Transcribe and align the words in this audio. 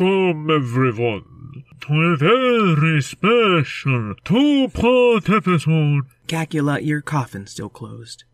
Welcome 0.00 0.50
everyone 0.50 1.64
to 1.82 1.92
a 1.92 2.16
very 2.16 3.02
special 3.02 4.14
two-part 4.24 5.28
episode. 5.28 6.04
Cacula, 6.26 6.80
your 6.80 7.02
coffin's 7.02 7.50
still 7.50 7.68
closed. 7.68 8.24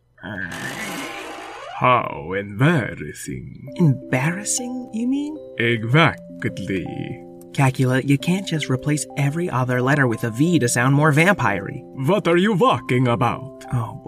How 1.80 2.34
embarrassing. 2.38 3.72
Embarrassing, 3.74 4.90
you 4.94 5.08
mean? 5.08 5.36
Exactly. 5.58 6.86
Cacula, 7.52 8.00
you 8.02 8.16
can't 8.16 8.46
just 8.46 8.70
replace 8.70 9.04
every 9.16 9.50
other 9.50 9.82
letter 9.82 10.06
with 10.06 10.22
a 10.22 10.30
V 10.30 10.60
to 10.60 10.68
sound 10.68 10.94
more 10.94 11.10
vampire 11.10 11.68
What 12.06 12.28
are 12.28 12.36
you 12.36 12.56
talking 12.56 13.08
about? 13.08 13.64
Oh. 13.72 14.05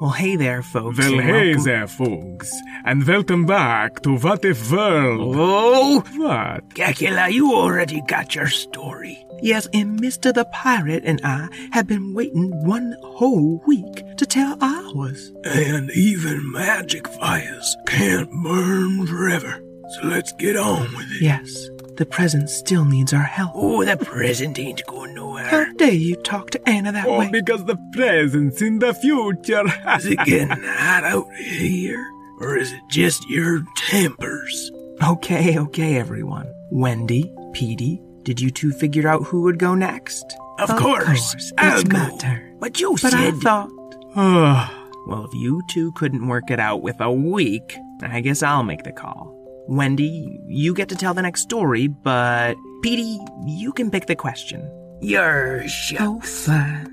Well, 0.00 0.10
hey 0.10 0.36
there, 0.36 0.62
folks. 0.62 0.98
Well, 0.98 1.14
and 1.14 1.22
hey 1.22 1.48
welcome- 1.54 1.64
there, 1.64 1.86
folks, 1.86 2.52
and 2.84 3.06
welcome 3.06 3.46
back 3.46 4.02
to 4.02 4.16
What 4.18 4.44
If 4.44 4.70
World. 4.70 5.34
Oh! 5.38 6.00
What? 6.16 6.74
Cacula, 6.74 7.28
you 7.30 7.54
already 7.54 8.02
got 8.08 8.34
your 8.34 8.48
story. 8.48 9.24
Yes, 9.40 9.68
and 9.72 10.00
Mr. 10.00 10.32
the 10.34 10.44
Pirate 10.46 11.04
and 11.04 11.20
I 11.24 11.48
have 11.72 11.86
been 11.86 12.12
waiting 12.14 12.50
one 12.66 12.96
whole 13.02 13.62
week 13.66 14.16
to 14.16 14.26
tell 14.26 14.56
ours. 14.60 15.32
And 15.44 15.90
even 15.92 16.50
magic 16.52 17.06
fires 17.08 17.76
can't 17.86 18.30
burn 18.42 19.06
forever. 19.06 19.62
So 20.00 20.08
let's 20.08 20.32
get 20.32 20.56
on 20.56 20.82
with 20.96 21.06
it. 21.12 21.22
Yes, 21.22 21.68
the 21.96 22.06
present 22.06 22.48
still 22.50 22.84
needs 22.84 23.12
our 23.12 23.22
help. 23.22 23.52
Oh, 23.54 23.84
the 23.84 23.96
present 23.96 24.58
ain't 24.58 24.84
going 24.86 25.14
nowhere. 25.14 25.44
How 25.46 25.72
dare 25.74 25.92
you 25.92 26.16
talk 26.16 26.50
to 26.50 26.68
Anna 26.68 26.92
that 26.92 27.06
Oh, 27.06 27.18
way? 27.20 27.30
because 27.30 27.64
the 27.64 27.76
present's 27.92 28.60
in 28.62 28.78
the 28.78 28.94
future. 28.94 29.64
Is 29.96 30.06
it 30.06 30.18
getting 30.24 30.48
hot 30.50 31.04
out 31.04 31.32
here? 31.36 32.04
Or 32.40 32.56
is 32.56 32.72
it 32.72 32.80
just 32.90 33.28
your 33.30 33.62
tempers? 33.76 34.70
Okay, 35.02 35.56
okay, 35.58 35.96
everyone. 35.96 36.52
Wendy, 36.70 37.32
Petey, 37.52 38.02
did 38.24 38.40
you 38.40 38.50
two 38.50 38.72
figure 38.72 39.06
out 39.06 39.22
who 39.24 39.42
would 39.42 39.58
go 39.58 39.74
next? 39.76 40.24
Of, 40.58 40.70
course. 40.76 41.52
I'll 41.58 41.80
it's 41.80 41.88
my 41.92 42.10
turn. 42.18 42.56
But 42.58 42.80
you 42.80 42.96
But 43.00 43.14
I 43.14 43.30
thought, 43.32 43.70
well, 44.16 45.24
if 45.24 45.34
you 45.34 45.62
two 45.70 45.92
couldn't 45.92 46.26
work 46.26 46.50
it 46.50 46.58
out 46.58 46.82
with 46.82 47.00
a 47.00 47.10
week, 47.12 47.76
I 48.02 48.20
guess 48.20 48.42
I'll 48.42 48.62
make 48.64 48.82
the 48.82 48.92
call. 48.92 49.32
Wendy, 49.68 50.40
you 50.46 50.74
get 50.74 50.88
to 50.90 50.96
tell 50.96 51.14
the 51.14 51.22
next 51.22 51.40
story, 51.42 51.86
but 51.88 52.54
Petey, 52.82 53.18
you 53.46 53.72
can 53.72 53.90
pick 53.90 54.06
the 54.06 54.16
question. 54.16 54.60
you're 55.00 55.62
Oh, 55.62 55.66
shucks. 55.66 56.46
fine. 56.46 56.90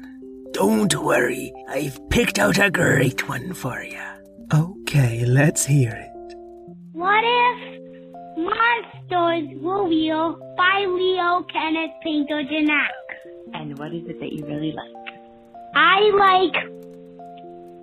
Don't 0.53 0.93
worry. 1.03 1.51
I've 1.69 1.97
picked 2.09 2.39
out 2.39 2.57
a 2.59 2.69
great 2.69 3.27
one 3.27 3.53
for 3.53 3.81
you. 3.83 3.99
Okay, 4.53 5.25
let's 5.25 5.65
hear 5.65 5.91
it. 5.91 6.35
What 6.93 7.23
if 7.23 8.37
Monsters 8.37 9.61
Were 9.61 9.87
Real 9.87 10.35
by 10.57 10.85
Leo 10.87 11.43
Kenneth 11.51 11.91
Painter 12.03 12.43
Janak? 12.43 12.89
And 13.53 13.77
what 13.79 13.93
is 13.93 14.03
it 14.07 14.19
that 14.19 14.31
you 14.33 14.45
really 14.45 14.71
like? 14.73 15.15
I 15.75 15.99
like 16.25 16.55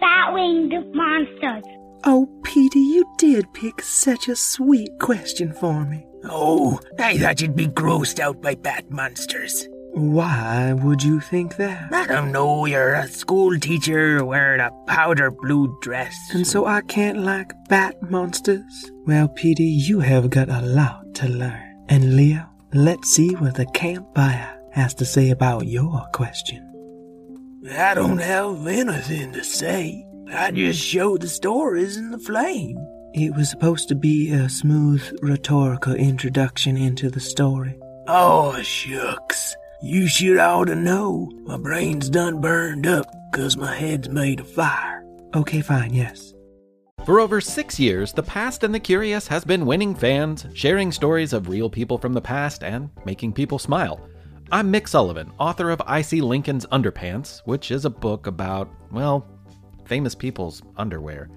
bat-winged 0.01 0.95
monsters. 0.95 1.65
Oh, 2.05 2.29
Petey, 2.45 2.81
you 2.81 3.05
did 3.19 3.53
pick 3.55 3.83
such 3.83 4.29
a 4.29 4.37
sweet 4.37 4.91
question 5.01 5.53
for 5.53 5.85
me. 5.85 6.07
Oh, 6.25 6.81
I 6.99 7.19
thought 7.19 7.41
you'd 7.41 7.57
be 7.57 7.67
grossed 7.69 8.21
out 8.21 8.41
by 8.41 8.55
bat 8.55 8.91
monsters. 8.91 9.69
Why 9.93 10.75
would 10.75 11.03
you 11.03 11.19
think 11.19 11.57
that? 11.57 11.93
I 11.93 12.07
don't 12.07 12.31
know, 12.31 12.67
you're 12.67 12.95
a 12.95 13.09
school 13.09 13.59
teacher 13.59 14.25
wearing 14.25 14.61
a 14.61 14.71
powder 14.87 15.31
blue 15.31 15.77
dress. 15.81 16.15
And 16.33 16.47
so 16.47 16.67
I 16.67 16.83
can't 16.83 17.19
like 17.19 17.53
bat 17.69 18.01
monsters? 18.03 18.91
Well, 19.07 19.29
Petey, 19.29 19.65
you 19.65 20.01
have 20.01 20.31
got 20.31 20.49
a 20.51 20.61
lot 20.61 21.15
to 21.17 21.29
learn. 21.29 21.85
And 21.89 22.17
Leo, 22.17 22.49
let's 22.73 23.11
see 23.11 23.35
what 23.35 23.55
the 23.57 23.67
campfire 23.67 24.61
has 24.73 24.95
to 24.95 25.05
say 25.05 25.31
about 25.31 25.67
your 25.67 26.07
question. 26.13 26.65
I 27.71 27.95
don't 27.95 28.19
have 28.19 28.67
anything 28.67 29.33
to 29.33 29.43
say. 29.43 30.07
I 30.33 30.51
just 30.51 30.81
showed 30.81 31.23
the 31.23 31.29
stories 31.29 31.97
in 31.97 32.11
the 32.11 32.19
flame. 32.19 32.77
It 33.15 33.35
was 33.35 33.49
supposed 33.49 33.89
to 33.89 33.95
be 33.95 34.31
a 34.31 34.49
smooth 34.49 35.03
rhetorical 35.23 35.95
introduction 35.95 36.77
into 36.77 37.09
the 37.09 37.21
story. 37.21 37.79
Oh, 38.07 38.61
shucks. 38.61 39.57
You 39.83 40.07
should 40.07 40.39
ought 40.39 40.67
to 40.67 40.75
know. 40.75 41.31
My 41.45 41.57
brain's 41.57 42.11
done 42.11 42.41
burned 42.41 42.87
up 42.87 43.07
'cause 43.33 43.57
my 43.57 43.75
head's 43.75 44.09
made 44.11 44.41
of 44.41 44.49
fire. 44.49 45.05
Okay, 45.35 45.63
fine, 45.63 45.95
yes. 45.95 46.35
For 47.07 47.21
over 47.21 47.41
six 47.41 47.81
years, 47.81 48.13
The 48.13 48.23
Past 48.23 48.65
and 48.65 48.75
the 48.75 48.81
Curious 48.81 49.29
has 49.29 49.45
been 49.45 49.65
winning 49.65 49.95
fans, 49.95 50.47
sharing 50.53 50.93
stories 50.93 51.33
of 51.33 51.49
real 51.49 51.71
people 51.71 51.97
from 51.97 52.13
the 52.13 52.21
past, 52.21 52.63
and 52.63 52.91
making 53.07 53.33
people 53.33 53.59
smile. 53.59 54.01
I'm 54.51 54.73
Mick 54.73 54.89
Sullivan, 54.89 55.31
author 55.39 55.71
of 55.71 55.81
I 55.87 56.03
See 56.03 56.21
Lincoln's 56.21 56.67
Underpants, 56.67 57.41
which 57.45 57.71
is 57.71 57.85
a 57.85 57.91
book 57.91 58.27
about, 58.27 58.69
well, 58.91 59.27
famous 59.89 60.15
people's 60.15 60.63
underwear. 60.77 61.31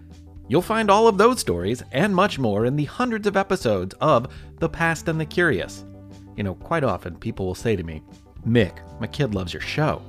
You'll 0.49 0.61
find 0.61 0.91
all 0.91 1.07
of 1.07 1.17
those 1.17 1.39
stories 1.39 1.81
and 1.93 2.13
much 2.13 2.37
more 2.37 2.65
in 2.65 2.75
the 2.75 2.83
hundreds 2.83 3.25
of 3.25 3.37
episodes 3.37 3.95
of 4.01 4.27
The 4.59 4.67
Past 4.67 5.07
and 5.07 5.19
the 5.19 5.25
Curious. 5.25 5.85
You 6.35 6.43
know, 6.43 6.55
quite 6.55 6.83
often 6.83 7.15
people 7.15 7.45
will 7.45 7.55
say 7.55 7.77
to 7.77 7.83
me, 7.83 8.03
Mick, 8.45 8.79
my 8.99 9.07
kid 9.07 9.33
loves 9.33 9.53
your 9.53 9.61
show. 9.61 10.01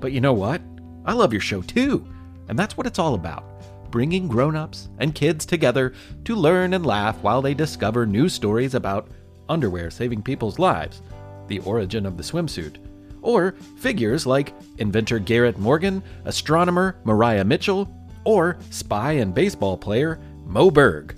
But 0.00 0.12
you 0.12 0.20
know 0.22 0.32
what? 0.32 0.62
I 1.04 1.12
love 1.12 1.32
your 1.32 1.42
show 1.42 1.60
too. 1.60 2.06
And 2.48 2.58
that's 2.58 2.76
what 2.76 2.86
it's 2.86 2.98
all 2.98 3.14
about 3.14 3.44
bringing 3.90 4.28
grown 4.28 4.54
ups 4.54 4.88
and 4.98 5.16
kids 5.16 5.44
together 5.44 5.92
to 6.24 6.36
learn 6.36 6.74
and 6.74 6.86
laugh 6.86 7.20
while 7.22 7.42
they 7.42 7.54
discover 7.54 8.06
new 8.06 8.28
stories 8.28 8.74
about 8.74 9.08
underwear 9.48 9.90
saving 9.90 10.22
people's 10.22 10.60
lives, 10.60 11.02
the 11.48 11.58
origin 11.60 12.06
of 12.06 12.16
the 12.16 12.22
swimsuit, 12.22 12.76
or 13.22 13.52
figures 13.78 14.26
like 14.26 14.54
inventor 14.78 15.18
Garrett 15.18 15.58
Morgan, 15.58 16.02
astronomer 16.24 16.96
Maria 17.04 17.44
Mitchell, 17.44 17.88
or 18.24 18.58
spy 18.70 19.12
and 19.12 19.34
baseball 19.34 19.76
player 19.76 20.18
Moe 20.44 20.70
Berg. 20.70 21.16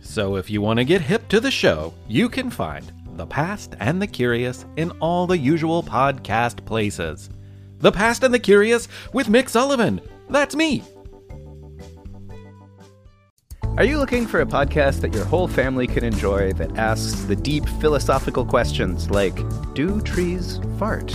So 0.00 0.36
if 0.36 0.50
you 0.50 0.60
want 0.60 0.78
to 0.78 0.84
get 0.84 1.00
hip 1.00 1.28
to 1.28 1.40
the 1.40 1.50
show, 1.50 1.94
you 2.08 2.28
can 2.28 2.50
find 2.50 2.90
The 3.16 3.26
Past 3.26 3.76
and 3.78 4.00
the 4.00 4.06
Curious 4.06 4.64
in 4.76 4.90
all 5.00 5.26
the 5.26 5.38
usual 5.38 5.82
podcast 5.82 6.64
places. 6.64 7.30
The 7.78 7.92
Past 7.92 8.24
and 8.24 8.34
the 8.34 8.38
Curious 8.38 8.88
with 9.12 9.28
Mick 9.28 9.48
Sullivan. 9.48 10.00
That's 10.28 10.56
me. 10.56 10.82
Are 13.76 13.84
you 13.84 13.98
looking 13.98 14.26
for 14.26 14.40
a 14.40 14.46
podcast 14.46 15.00
that 15.00 15.14
your 15.14 15.24
whole 15.24 15.48
family 15.48 15.86
can 15.86 16.04
enjoy 16.04 16.52
that 16.54 16.76
asks 16.76 17.22
the 17.22 17.36
deep 17.36 17.66
philosophical 17.80 18.44
questions 18.44 19.10
like 19.10 19.38
Do 19.74 20.00
trees 20.02 20.60
fart? 20.78 21.14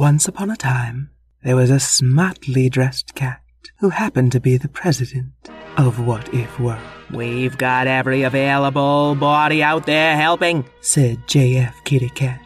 Once 0.00 0.26
upon 0.26 0.48
a 0.48 0.56
time, 0.56 1.10
there 1.44 1.54
was 1.54 1.68
a 1.68 1.78
smartly 1.78 2.70
dressed 2.70 3.14
cat 3.14 3.42
who 3.80 3.90
happened 3.90 4.32
to 4.32 4.40
be 4.40 4.56
the 4.56 4.66
president 4.66 5.30
of 5.76 6.06
What 6.06 6.32
If 6.32 6.58
World, 6.58 6.80
We've 7.10 7.58
got 7.58 7.86
every 7.86 8.22
available 8.22 9.14
body 9.14 9.62
out 9.62 9.84
there 9.84 10.16
helping. 10.16 10.64
said 10.80 11.18
JF 11.26 11.74
Kitty 11.84 12.08
Cat, 12.08 12.40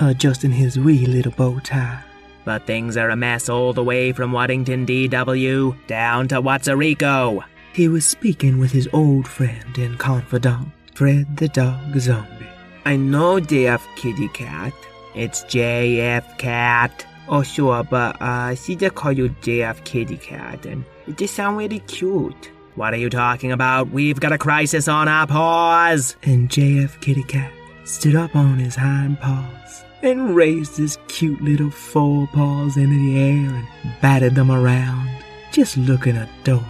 uh, 0.00 0.06
adjusting 0.06 0.50
his 0.50 0.78
wee 0.78 1.04
little 1.04 1.32
bow 1.32 1.58
tie. 1.58 2.02
But 2.46 2.66
things 2.66 2.96
are 2.96 3.10
a 3.10 3.16
mess 3.16 3.50
all 3.50 3.74
the 3.74 3.84
way 3.84 4.12
from 4.12 4.32
Waddington 4.32 4.86
DW 4.86 5.86
down 5.86 6.26
to 6.28 6.40
Watsarico. 6.40 7.44
He 7.74 7.86
was 7.86 8.06
speaking 8.06 8.58
with 8.58 8.72
his 8.72 8.88
old 8.94 9.28
friend 9.28 9.76
and 9.76 9.98
confidant, 9.98 10.68
Fred 10.94 11.36
the 11.36 11.48
Dog 11.48 11.98
Zombie. 11.98 12.48
I 12.86 12.96
know 12.96 13.40
JF 13.40 13.82
Kitty 13.96 14.28
Cat. 14.28 14.72
It's 15.14 15.44
JF 15.44 16.38
Cat. 16.38 17.06
Oh, 17.28 17.42
sure, 17.42 17.84
but 17.84 18.20
uh, 18.20 18.54
she 18.54 18.76
just 18.76 18.94
call 18.94 19.12
you 19.12 19.30
JF 19.30 19.84
Kitty 19.84 20.16
Cat, 20.16 20.66
and 20.66 20.84
it 21.06 21.16
just 21.16 21.34
sounds 21.34 21.56
really 21.56 21.78
cute. 21.80 22.50
What 22.74 22.92
are 22.92 22.98
you 22.98 23.08
talking 23.08 23.52
about? 23.52 23.90
We've 23.90 24.18
got 24.18 24.32
a 24.32 24.38
crisis 24.38 24.88
on 24.88 25.06
our 25.06 25.26
paws. 25.26 26.16
And 26.24 26.48
JF 26.48 27.00
Kitty 27.00 27.22
Cat 27.22 27.52
stood 27.84 28.16
up 28.16 28.34
on 28.34 28.58
his 28.58 28.74
hind 28.74 29.20
paws 29.20 29.84
and 30.02 30.34
raised 30.34 30.76
his 30.76 30.98
cute 31.06 31.40
little 31.40 31.70
forepaws 31.70 32.76
into 32.76 32.96
the 32.96 33.18
air 33.20 33.54
and 33.54 34.00
batted 34.00 34.34
them 34.34 34.50
around, 34.50 35.08
just 35.52 35.76
looking 35.76 36.16
adorable. 36.16 36.68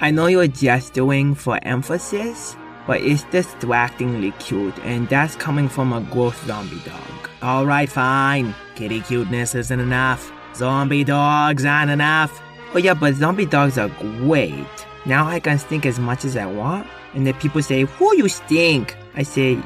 I 0.00 0.10
know 0.10 0.26
you're 0.26 0.48
just 0.48 0.92
doing 0.92 1.34
for 1.34 1.58
emphasis, 1.62 2.56
but 2.86 3.00
it's 3.00 3.24
distractingly 3.24 4.32
cute, 4.32 4.76
and 4.80 5.08
that's 5.08 5.36
coming 5.36 5.68
from 5.68 5.92
a 5.92 6.00
gross 6.00 6.36
zombie 6.44 6.80
dog. 6.84 7.30
Alright, 7.42 7.88
fine. 7.88 8.54
Kitty 8.74 9.00
cuteness 9.00 9.54
isn't 9.54 9.80
enough. 9.80 10.32
Zombie 10.54 11.04
dogs 11.04 11.64
aren't 11.64 11.90
enough. 11.90 12.40
Oh 12.74 12.78
yeah, 12.78 12.94
but 12.94 13.14
zombie 13.14 13.46
dogs 13.46 13.78
are 13.78 13.88
great. 13.88 14.86
Now 15.06 15.26
I 15.26 15.40
can 15.40 15.58
stink 15.58 15.86
as 15.86 15.98
much 15.98 16.24
as 16.24 16.36
I 16.36 16.46
want, 16.46 16.86
and 17.14 17.26
then 17.26 17.34
people 17.34 17.62
say, 17.62 17.82
Who 17.82 18.16
you 18.16 18.28
stink? 18.28 18.96
I 19.14 19.22
say, 19.22 19.58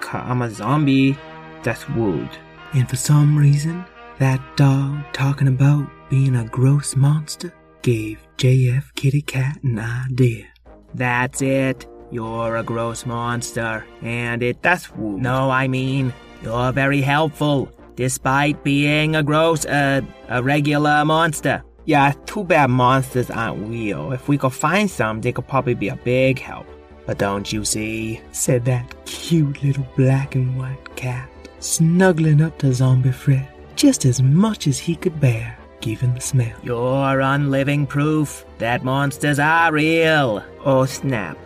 'cause 0.00 0.22
I'm 0.26 0.42
a 0.42 0.50
zombie. 0.50 1.16
That's 1.62 1.88
rude. 1.90 2.36
And 2.72 2.88
for 2.88 2.96
some 2.96 3.36
reason, 3.36 3.84
that 4.18 4.40
dog 4.56 4.98
talking 5.12 5.48
about 5.48 5.88
being 6.10 6.36
a 6.36 6.44
gross 6.44 6.96
monster 6.96 7.52
gave 7.82 8.18
JF 8.36 8.94
Kitty 8.94 9.22
Cat 9.22 9.58
an 9.62 9.78
idea. 9.78 10.46
That's 10.94 11.40
it. 11.40 11.86
You're 12.10 12.56
a 12.56 12.62
gross 12.62 13.06
monster, 13.06 13.84
and 14.02 14.42
it 14.42 14.58
rude. 14.96 15.22
No, 15.22 15.50
I 15.50 15.68
mean, 15.68 16.12
you're 16.42 16.72
very 16.72 17.00
helpful, 17.00 17.70
despite 17.96 18.64
being 18.64 19.16
a 19.16 19.22
gross, 19.22 19.64
uh, 19.66 20.00
a 20.28 20.42
regular 20.42 21.04
monster. 21.04 21.62
Yeah, 21.84 22.12
too 22.26 22.44
bad 22.44 22.70
monsters 22.70 23.30
aren't 23.30 23.68
real. 23.68 24.12
If 24.12 24.28
we 24.28 24.38
could 24.38 24.52
find 24.52 24.90
some, 24.90 25.20
they 25.20 25.32
could 25.32 25.48
probably 25.48 25.74
be 25.74 25.88
a 25.88 25.96
big 25.96 26.38
help. 26.38 26.66
But 27.06 27.18
don't 27.18 27.52
you 27.52 27.64
see? 27.64 28.20
Said 28.32 28.64
that 28.66 29.04
cute 29.06 29.62
little 29.62 29.86
black 29.96 30.34
and 30.34 30.58
white 30.58 30.96
cat, 30.96 31.30
snuggling 31.58 32.42
up 32.42 32.58
to 32.58 32.72
Zombie 32.72 33.12
Fred 33.12 33.48
just 33.80 34.04
as 34.04 34.20
much 34.20 34.66
as 34.66 34.78
he 34.78 34.94
could 34.94 35.18
bear, 35.20 35.56
given 35.80 36.12
the 36.12 36.20
smell. 36.20 36.54
You're 36.62 37.22
on 37.22 37.50
living 37.50 37.86
proof 37.86 38.44
that 38.58 38.84
monsters 38.84 39.38
are 39.38 39.72
real. 39.72 40.44
Oh 40.66 40.84
snap. 40.84 41.38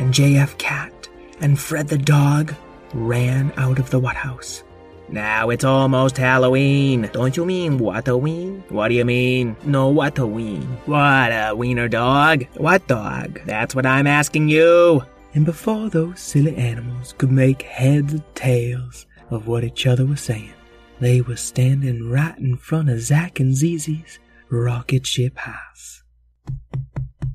And 0.00 0.14
JF 0.14 0.56
Cat 0.56 1.08
and 1.40 1.60
Fred 1.60 1.86
the 1.88 1.98
dog 1.98 2.54
ran 2.94 3.52
out 3.58 3.78
of 3.78 3.90
the 3.90 4.00
What 4.00 4.16
House. 4.16 4.64
Now 5.10 5.50
it's 5.50 5.62
almost 5.62 6.16
Halloween. 6.16 7.10
Don't 7.12 7.36
you 7.36 7.44
mean 7.44 7.78
Halloween? 7.78 8.64
What 8.70 8.88
do 8.88 8.94
you 8.94 9.04
mean? 9.04 9.56
No 9.62 9.92
Halloween. 10.00 10.62
What 10.86 11.30
a 11.30 11.52
wiener 11.54 11.86
dog? 11.86 12.46
What 12.56 12.86
dog? 12.86 13.40
That's 13.44 13.74
what 13.74 13.84
I'm 13.84 14.06
asking 14.06 14.48
you. 14.48 15.02
And 15.34 15.44
before 15.44 15.90
those 15.90 16.18
silly 16.18 16.56
animals 16.56 17.14
could 17.18 17.30
make 17.30 17.62
heads 17.62 18.14
or 18.14 18.24
tails 18.34 19.06
of 19.28 19.48
what 19.48 19.64
each 19.64 19.86
other 19.86 20.06
was 20.06 20.22
saying, 20.22 20.54
they 20.98 21.20
were 21.20 21.36
standing 21.36 22.08
right 22.08 22.38
in 22.38 22.56
front 22.56 22.88
of 22.88 23.00
Zack 23.00 23.38
and 23.38 23.54
Zizi's 23.54 24.18
rocket 24.48 25.06
ship 25.06 25.36
house. 25.36 26.02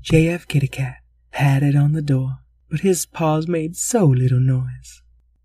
JF 0.02 0.48
Kitty 0.48 0.68
Cat 0.68 0.96
patted 1.30 1.76
on 1.76 1.92
the 1.92 2.02
door, 2.02 2.38
but 2.70 2.80
his 2.80 3.06
paws 3.06 3.46
made 3.46 3.76
so 3.76 4.04
little 4.04 4.40
noise. 4.40 5.02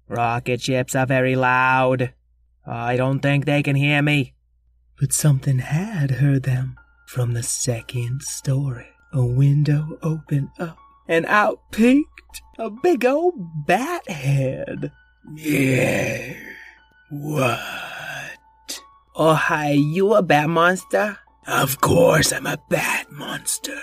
Rocket 0.08 0.62
ships 0.62 0.96
are 0.96 1.06
very 1.06 1.36
loud. 1.36 2.14
I 2.66 2.96
don't 2.98 3.20
think 3.20 3.46
they 3.46 3.64
can 3.64 3.76
hear 3.76 4.02
me. 4.02 4.34
But 5.00 5.14
something 5.14 5.60
had 5.60 6.12
heard 6.12 6.44
them 6.44 6.78
from 7.08 7.34
the 7.34 7.44
second 7.44 8.22
story. 8.22 8.88
A 9.14 9.26
window 9.26 9.98
opened 10.02 10.50
up, 10.60 10.78
and 11.08 11.26
out 11.26 11.60
peeked 11.72 12.42
a 12.58 12.70
big 12.70 13.04
old 13.04 13.34
bat 13.66 14.10
head. 14.10 14.92
Yeah. 15.36 16.34
What? 17.10 17.60
Oh, 19.16 19.34
hi, 19.34 19.72
you 19.72 20.14
a 20.14 20.22
bat 20.22 20.50
monster? 20.50 21.18
Of 21.46 21.82
course 21.82 22.32
I'm 22.32 22.48
a 22.48 22.58
bat 22.70 23.12
monster. 23.12 23.80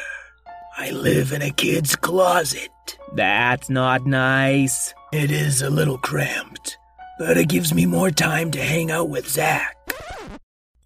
I 0.81 0.91
live 0.91 1.33
in 1.33 1.43
a 1.43 1.51
kid's 1.51 1.97
closet. 1.97 2.71
That's 3.17 3.69
not 3.69 4.07
nice. 4.07 4.95
It 5.13 5.33
is 5.33 5.61
a 5.61 5.71
little 5.71 5.99
cramped, 5.99 6.79
but 7.19 7.37
it 7.37 7.49
gives 7.49 7.75
me 7.75 7.85
more 7.85 8.13
time 8.13 8.53
to 8.53 8.63
hang 8.63 8.93
out 8.93 9.09
with 9.09 9.29
Zack. 9.29 9.77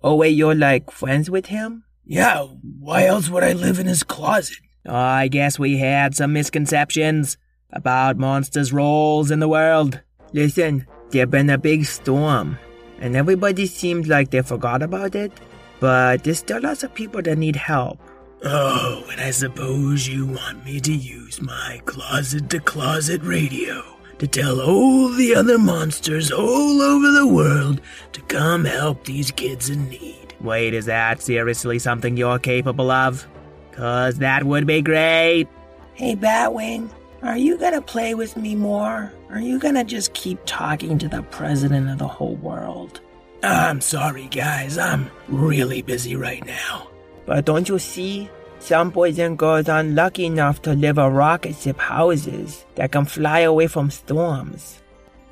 Oh, 0.02 0.16
wait, 0.16 0.30
you're 0.30 0.54
like 0.54 0.90
friends 0.90 1.28
with 1.28 1.46
him? 1.46 1.84
Yeah, 2.06 2.46
why 2.80 3.04
else 3.04 3.28
would 3.28 3.44
I 3.44 3.52
live 3.52 3.78
in 3.78 3.86
his 3.86 4.02
closet? 4.02 4.56
Oh, 4.86 4.94
I 4.94 5.28
guess 5.28 5.58
we 5.58 5.76
had 5.76 6.16
some 6.16 6.32
misconceptions 6.32 7.36
about 7.70 8.16
monsters' 8.16 8.72
roles 8.72 9.30
in 9.30 9.40
the 9.40 9.48
world. 9.48 10.00
Listen, 10.32 10.86
there's 11.10 11.28
been 11.28 11.50
a 11.50 11.58
big 11.58 11.84
storm, 11.84 12.58
and 12.98 13.14
everybody 13.14 13.66
seems 13.66 14.08
like 14.08 14.30
they 14.30 14.40
forgot 14.40 14.82
about 14.82 15.14
it, 15.14 15.32
but 15.80 16.24
there's 16.24 16.38
still 16.38 16.62
lots 16.62 16.82
of 16.82 16.94
people 16.94 17.20
that 17.20 17.36
need 17.36 17.56
help. 17.56 18.00
Oh, 18.44 19.04
and 19.12 19.20
I 19.20 19.30
suppose 19.30 20.08
you 20.08 20.26
want 20.26 20.64
me 20.64 20.80
to 20.80 20.92
use 20.92 21.40
my 21.40 21.80
closet 21.84 22.50
to 22.50 22.58
closet 22.58 23.22
radio 23.22 23.84
to 24.18 24.26
tell 24.26 24.60
all 24.60 25.10
the 25.10 25.34
other 25.34 25.58
monsters 25.58 26.32
all 26.32 26.82
over 26.82 27.10
the 27.12 27.26
world 27.26 27.80
to 28.12 28.20
come 28.22 28.64
help 28.64 29.04
these 29.04 29.30
kids 29.30 29.70
in 29.70 29.88
need. 29.88 30.34
Wait, 30.40 30.74
is 30.74 30.86
that 30.86 31.22
seriously 31.22 31.78
something 31.78 32.16
you're 32.16 32.40
capable 32.40 32.90
of? 32.90 33.26
Cause 33.70 34.18
that 34.18 34.42
would 34.42 34.66
be 34.66 34.82
great. 34.82 35.46
Hey, 35.94 36.16
Batwing, 36.16 36.90
are 37.22 37.36
you 37.36 37.56
gonna 37.58 37.80
play 37.80 38.14
with 38.14 38.36
me 38.36 38.56
more? 38.56 39.12
Or 39.30 39.36
are 39.36 39.40
you 39.40 39.60
gonna 39.60 39.84
just 39.84 40.14
keep 40.14 40.40
talking 40.46 40.98
to 40.98 41.08
the 41.08 41.22
president 41.22 41.88
of 41.88 41.98
the 41.98 42.08
whole 42.08 42.36
world? 42.36 43.00
I'm 43.44 43.80
sorry, 43.80 44.26
guys. 44.26 44.78
I'm 44.78 45.10
really 45.28 45.82
busy 45.82 46.16
right 46.16 46.44
now. 46.44 46.88
But 47.26 47.44
don't 47.44 47.68
you 47.68 47.78
see? 47.78 48.28
Some 48.58 48.90
boys 48.90 49.18
and 49.18 49.36
girls 49.36 49.68
aren't 49.68 49.94
lucky 49.94 50.24
enough 50.24 50.62
to 50.62 50.74
live 50.74 50.98
in 50.98 51.12
rocket 51.12 51.56
ship 51.56 51.78
houses 51.78 52.64
that 52.76 52.92
can 52.92 53.04
fly 53.04 53.40
away 53.40 53.66
from 53.66 53.90
storms. 53.90 54.80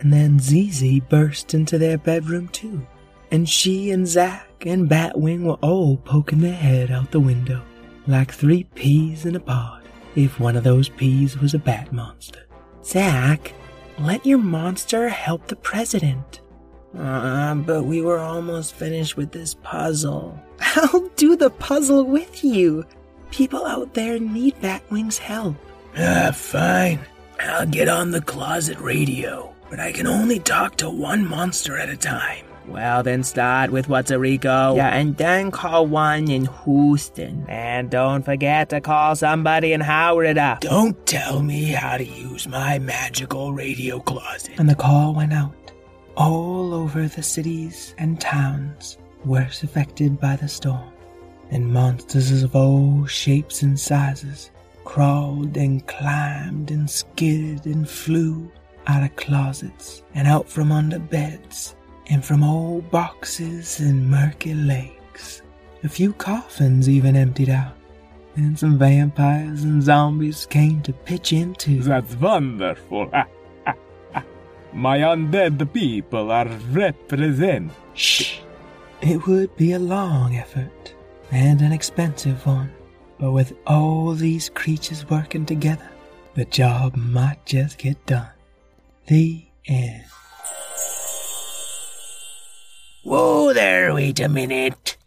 And 0.00 0.12
then 0.12 0.40
Zizi 0.40 1.00
burst 1.00 1.54
into 1.54 1.78
their 1.78 1.97
bedroom 1.99 2.49
too. 2.49 2.85
And 3.30 3.49
she 3.49 3.92
and 3.92 4.09
Zack 4.09 4.66
and 4.66 4.90
Batwing 4.90 5.44
were 5.44 5.59
all 5.62 5.97
poking 5.99 6.40
their 6.40 6.52
head 6.54 6.90
out 6.90 7.12
the 7.12 7.20
window, 7.20 7.62
like 8.09 8.32
three 8.32 8.64
peas 8.64 9.26
in 9.26 9.37
a 9.37 9.40
pod, 9.40 9.85
if 10.16 10.40
one 10.40 10.56
of 10.56 10.64
those 10.64 10.88
peas 10.88 11.38
was 11.38 11.54
a 11.54 11.59
bat 11.59 11.92
monster. 11.92 12.47
Zack, 12.85 13.52
let 14.00 14.26
your 14.26 14.38
monster 14.38 15.09
help 15.09 15.47
the 15.47 15.56
president. 15.56 16.40
Uh, 16.99 17.54
but 17.54 17.85
we 17.85 18.00
were 18.00 18.18
almost 18.18 18.75
finished 18.75 19.16
with 19.16 19.30
this 19.30 19.54
puzzle. 19.62 20.37
I'll 20.61 21.09
do 21.17 21.37
the 21.37 21.50
puzzle 21.50 22.05
with 22.05 22.45
you. 22.45 22.85
People 23.31 23.64
out 23.64 23.95
there 23.95 24.19
need 24.19 24.57
Batwing's 24.57 25.19
help. 25.19 25.57
Ah, 25.97 26.31
fine. 26.33 27.00
I'll 27.40 27.67
get 27.67 27.88
on 27.88 28.11
the 28.11 28.21
closet 28.21 28.79
radio, 28.81 29.55
but 29.71 29.81
I 29.81 29.93
can 29.93 30.07
only 30.07 30.38
talk 30.38 30.76
to 30.76 30.90
one 30.90 31.26
monster 31.26 31.79
at 31.79 31.88
a 31.88 31.97
time. 31.97 32.45
Well, 32.67 33.02
then 33.02 33.25
start 33.25 33.71
with 33.71 33.88
what's 33.88 34.11
a 34.11 34.19
Rico. 34.19 34.76
Yeah, 34.76 34.88
and 34.88 35.17
then 35.17 35.50
call 35.50 35.87
one 35.87 36.31
in 36.31 36.47
Houston. 36.64 37.45
And 37.49 37.90
don't 37.90 38.25
forget 38.25 38.69
to 38.69 38.81
call 38.81 39.17
somebody 39.17 39.73
in 39.73 39.81
Howrida. 39.81 40.61
Don't 40.61 41.05
tell 41.07 41.43
me 41.43 41.64
how 41.64 41.97
to 41.97 42.05
use 42.05 42.47
my 42.47 42.79
magical 42.79 43.52
radio 43.52 43.99
closet. 43.99 44.55
And 44.59 44.69
the 44.69 44.76
call 44.76 45.14
went 45.14 45.33
out. 45.33 45.55
All 46.17 46.75
over 46.75 47.09
the 47.09 47.23
cities 47.23 47.95
and 47.99 48.21
towns 48.21 48.99
worst 49.25 49.62
affected 49.62 50.21
by 50.21 50.37
the 50.37 50.49
storm, 50.49 50.93
and 51.50 51.73
monsters 51.73 52.43
of 52.43 52.55
all 52.57 53.07
shapes 53.07 53.62
and 53.62 53.79
sizes 53.79 54.50
crawled 54.85 55.57
and 55.57 55.87
climbed 55.87 56.71
and 56.71 56.91
skidded 56.91 57.65
and 57.67 57.89
flew 57.89 58.50
out 58.87 59.03
of 59.03 59.15
closets 59.17 60.03
and 60.15 60.27
out 60.27 60.49
from 60.49 60.73
under 60.73 60.99
beds 60.99 61.77
and 62.09 62.25
from 62.25 62.43
old 62.43 62.91
boxes 62.91 63.79
and 63.81 64.11
murky 64.11 64.55
lakes. 64.55 65.43
A 65.85 65.89
few 65.89 66.12
coffins 66.15 66.89
even 66.89 67.15
emptied 67.15 67.50
out. 67.50 67.77
And 68.37 68.59
some 68.59 68.79
vampires 68.79 69.65
and 69.65 69.83
zombies 69.83 70.47
came 70.47 70.83
to 70.83 70.93
pitch 70.93 71.33
in 71.33 71.55
too. 71.55 71.83
That's 71.83 72.15
wonderful. 72.17 73.11
My 74.73 74.99
undead 74.99 75.73
people 75.73 76.31
are 76.31 76.49
represent. 76.71 77.73
Shh! 77.95 78.41
It 79.02 79.26
would 79.26 79.57
be 79.57 79.73
a 79.73 79.78
long 79.78 80.37
effort 80.37 80.95
and 81.30 81.62
an 81.62 81.73
expensive 81.73 82.45
one, 82.47 82.71
but 83.19 83.33
with 83.33 83.54
all 83.66 84.12
these 84.12 84.50
creatures 84.50 85.09
working 85.09 85.47
together, 85.47 85.88
the 86.35 86.45
job 86.45 86.97
might 86.97 87.45
just 87.47 87.78
get 87.78 88.04
done. 88.04 88.28
The 89.07 89.47
end. 89.66 90.04
Whoa 93.02 93.54
there, 93.54 93.95
wait 93.95 94.21
a 94.21 94.28
minute. 94.28 94.99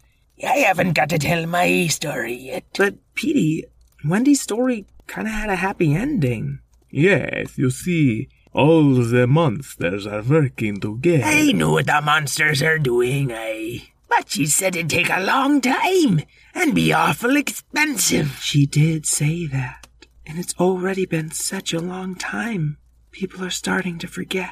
I 0.42 0.56
haven't 0.58 0.94
got 0.94 1.10
to 1.10 1.18
tell 1.18 1.46
my 1.46 1.86
story 1.86 2.34
yet. 2.34 2.64
But, 2.76 2.96
Petey, 3.14 3.64
Wendy's 4.04 4.40
story 4.40 4.86
kind 5.06 5.28
of 5.28 5.32
had 5.32 5.50
a 5.50 5.56
happy 5.56 5.94
ending. 5.94 6.58
Yes, 6.90 7.56
you 7.56 7.70
see, 7.70 8.28
all 8.54 8.94
the 8.94 9.26
monsters 9.26 10.06
are 10.06 10.22
working 10.22 10.80
together. 10.80 11.24
I 11.24 11.52
know 11.52 11.72
what 11.72 11.86
the 11.86 12.00
monsters 12.00 12.62
are 12.62 12.78
doing, 12.78 13.32
I. 13.32 13.88
But 14.08 14.30
she 14.30 14.46
said 14.46 14.76
it'd 14.76 14.90
take 14.90 15.10
a 15.10 15.20
long 15.20 15.60
time 15.60 16.22
and 16.54 16.74
be 16.74 16.92
awful 16.92 17.36
expensive. 17.36 18.38
She 18.40 18.64
did 18.64 19.06
say 19.06 19.46
that, 19.46 19.88
and 20.24 20.38
it's 20.38 20.54
already 20.54 21.04
been 21.04 21.30
such 21.32 21.72
a 21.72 21.80
long 21.80 22.14
time. 22.14 22.78
People 23.10 23.44
are 23.44 23.50
starting 23.50 23.98
to 23.98 24.06
forget. 24.06 24.50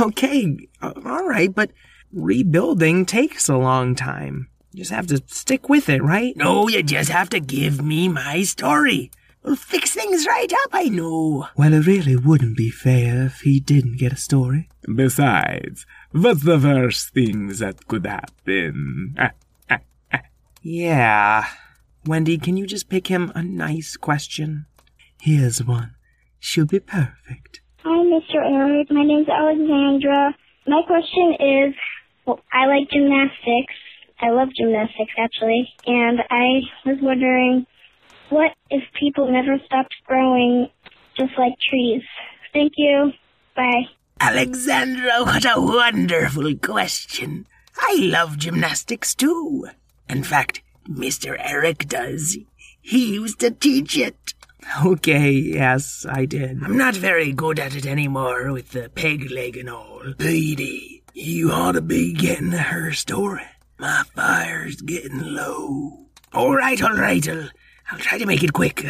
Okay, 0.00 0.68
uh, 0.80 0.92
all 1.04 1.28
right, 1.28 1.54
but 1.54 1.72
rebuilding 2.12 3.04
takes 3.04 3.48
a 3.48 3.56
long 3.56 3.94
time. 3.94 4.48
You 4.72 4.78
just 4.78 4.92
have 4.92 5.08
to 5.08 5.22
stick 5.26 5.68
with 5.68 5.90
it, 5.90 6.02
right? 6.02 6.34
No, 6.36 6.68
you 6.68 6.82
just 6.82 7.10
have 7.10 7.28
to 7.30 7.40
give 7.40 7.82
me 7.82 8.08
my 8.08 8.42
story. 8.44 9.10
We'll 9.42 9.56
fix 9.56 9.92
things 9.92 10.26
right 10.26 10.52
up, 10.52 10.70
I 10.72 10.84
know. 10.84 11.48
Well, 11.56 11.74
it 11.74 11.86
really 11.86 12.16
wouldn't 12.16 12.56
be 12.56 12.70
fair 12.70 13.26
if 13.26 13.40
he 13.40 13.58
didn't 13.58 13.98
get 13.98 14.12
a 14.12 14.16
story. 14.16 14.68
Besides, 14.94 15.84
what's 16.12 16.44
the 16.44 16.58
worst 16.58 17.10
things 17.12 17.58
that 17.58 17.88
could 17.88 18.06
happen? 18.06 19.16
Ah, 19.18 19.32
ah, 19.68 19.78
ah. 20.12 20.20
Yeah. 20.62 21.44
Wendy, 22.06 22.38
can 22.38 22.56
you 22.56 22.66
just 22.66 22.88
pick 22.88 23.08
him 23.08 23.32
a 23.34 23.42
nice 23.42 23.96
question? 23.96 24.66
Here's 25.20 25.64
one. 25.64 25.96
She'll 26.38 26.66
be 26.66 26.80
perfect. 26.80 27.62
Hi, 27.78 27.90
Mr. 27.90 28.36
Eric. 28.36 28.90
My 28.92 29.02
name's 29.04 29.28
Alexandra. 29.28 30.36
My 30.68 30.82
question 30.86 31.34
is, 31.40 31.74
well, 32.26 32.40
I 32.52 32.66
like 32.66 32.90
gymnastics. 32.90 33.74
I 34.20 34.30
love 34.30 34.48
gymnastics, 34.56 35.12
actually. 35.18 35.68
And 35.86 36.20
I 36.30 36.60
was 36.86 36.98
wondering, 37.02 37.66
what 38.32 38.52
if 38.70 38.82
people 38.98 39.30
never 39.30 39.58
stopped 39.66 39.94
growing 40.06 40.68
just 41.16 41.32
like 41.38 41.52
trees? 41.68 42.02
Thank 42.52 42.72
you. 42.76 43.12
Bye. 43.54 43.84
Alexandra, 44.20 45.24
what 45.24 45.44
a 45.44 45.60
wonderful 45.60 46.54
question. 46.56 47.46
I 47.76 47.96
love 48.00 48.38
gymnastics 48.38 49.14
too. 49.14 49.66
In 50.08 50.22
fact, 50.22 50.62
Mr. 50.88 51.36
Eric 51.38 51.88
does. 51.88 52.38
He 52.80 53.14
used 53.14 53.40
to 53.40 53.50
teach 53.50 53.96
it. 53.98 54.34
Okay, 54.84 55.32
yes, 55.32 56.06
I 56.08 56.24
did. 56.24 56.62
I'm 56.62 56.76
not 56.76 56.94
very 56.94 57.32
good 57.32 57.58
at 57.58 57.74
it 57.74 57.84
anymore 57.84 58.52
with 58.52 58.70
the 58.70 58.88
peg 58.88 59.30
leg 59.30 59.56
and 59.56 59.68
all. 59.68 60.02
Petey, 60.18 61.02
you 61.12 61.50
ought 61.50 61.72
to 61.72 61.82
be 61.82 62.12
getting 62.12 62.52
her 62.52 62.92
story. 62.92 63.42
My 63.78 64.04
fire's 64.14 64.80
getting 64.80 65.20
low. 65.20 66.06
All 66.32 66.54
right, 66.54 66.80
all 66.82 66.96
right, 66.96 67.28
I'll, 67.28 67.48
I'll 67.92 67.98
try 67.98 68.16
to 68.18 68.26
make 68.26 68.42
it 68.42 68.52
quick. 68.54 68.84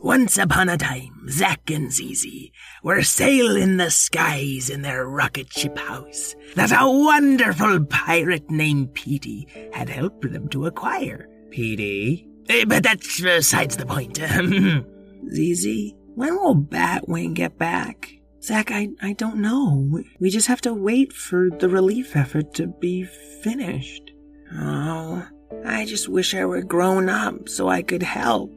Once 0.00 0.38
upon 0.38 0.68
a 0.68 0.76
time, 0.78 1.26
Zack 1.28 1.70
and 1.70 1.92
Zizi 1.92 2.52
were 2.82 3.02
sailing 3.02 3.76
the 3.76 3.90
skies 3.90 4.70
in 4.70 4.82
their 4.82 5.06
rocket 5.06 5.52
ship 5.52 5.76
house 5.78 6.34
that 6.54 6.70
a 6.72 6.88
wonderful 6.88 7.84
pirate 7.84 8.48
named 8.50 8.94
Petey 8.94 9.46
had 9.72 9.88
helped 9.88 10.30
them 10.32 10.48
to 10.48 10.66
acquire. 10.66 11.28
Petey? 11.50 12.28
Eh, 12.48 12.64
But 12.66 12.82
that's 12.84 13.20
besides 13.20 13.76
the 13.76 13.86
point. 13.86 14.16
Zizi, 15.34 15.94
when 16.14 16.34
will 16.36 16.56
Batwing 16.56 17.34
get 17.34 17.58
back? 17.58 18.08
Zack, 18.42 18.70
I, 18.70 18.88
I 19.02 19.12
don't 19.14 19.40
know. 19.42 20.00
We 20.20 20.30
just 20.30 20.46
have 20.46 20.60
to 20.62 20.72
wait 20.72 21.12
for 21.12 21.50
the 21.50 21.68
relief 21.68 22.14
effort 22.16 22.54
to 22.54 22.66
be 22.68 23.04
finished. 23.42 24.12
oh, 24.54 25.26
I 25.64 25.84
just 25.86 26.08
wish 26.08 26.34
I 26.34 26.44
were 26.44 26.62
grown 26.62 27.08
up 27.08 27.48
so 27.48 27.68
I 27.68 27.82
could 27.82 28.02
help. 28.02 28.52